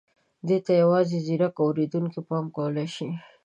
دې 0.47 0.57
ته 0.65 0.71
یوازې 0.81 1.17
ځيرک 1.25 1.55
اورېدونکي 1.65 2.19
پام 2.27 2.45
کولای 2.55 2.87
شي. 2.95 3.09